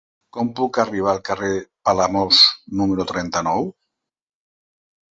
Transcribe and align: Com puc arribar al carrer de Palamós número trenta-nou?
Com 0.35 0.47
puc 0.59 0.79
arribar 0.83 1.11
al 1.11 1.21
carrer 1.29 1.51
de 1.57 1.61
Palamós 1.89 2.41
número 2.83 3.09
trenta-nou? 3.15 3.73